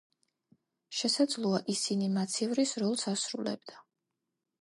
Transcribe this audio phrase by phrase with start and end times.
[0.99, 3.77] შესაძლოა, ისინი მაცივრის როლს ასრულებდა.